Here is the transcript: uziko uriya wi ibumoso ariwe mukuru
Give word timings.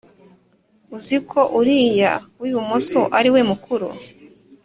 uziko 0.97 1.39
uriya 1.59 2.13
wi 2.39 2.47
ibumoso 2.49 3.01
ariwe 3.17 3.41
mukuru 3.49 3.87